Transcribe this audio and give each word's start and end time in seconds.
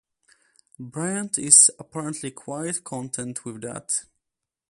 Bryant 0.79 1.37
is 1.37 1.69
apparently 1.77 2.31
quite 2.31 2.83
content 2.83 3.45
with 3.45 3.61
that. 3.61 4.05